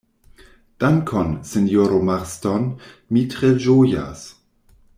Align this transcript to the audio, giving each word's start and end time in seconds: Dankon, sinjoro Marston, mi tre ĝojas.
Dankon, 0.83 1.35
sinjoro 1.49 1.99
Marston, 2.07 2.65
mi 3.17 3.23
tre 3.35 3.53
ĝojas. 3.67 4.25